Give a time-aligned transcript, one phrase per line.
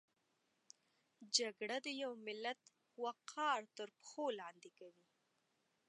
[1.37, 2.61] جګړه د یو ملت
[3.03, 5.05] وقار تر پښو لاندې کوي